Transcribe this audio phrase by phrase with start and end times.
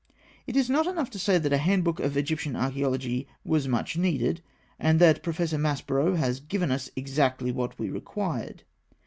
[0.47, 4.41] It is not enough to say that a handbook of Egyptian Archaeology was much needed,
[4.79, 8.63] and that Professor Maspero has given us exactly what we required.